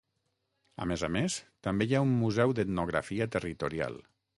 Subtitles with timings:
[0.85, 1.37] A més a més,
[1.69, 4.07] també hi ha un museu d'etnografia territorial.